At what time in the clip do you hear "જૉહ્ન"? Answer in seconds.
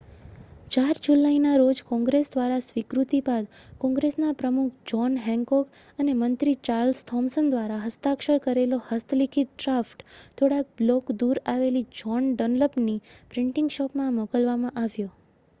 4.93-5.19, 11.97-12.33